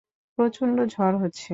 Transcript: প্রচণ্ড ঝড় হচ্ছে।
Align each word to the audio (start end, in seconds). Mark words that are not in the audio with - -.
প্রচণ্ড 0.37 0.77
ঝড় 0.93 1.15
হচ্ছে। 1.17 1.49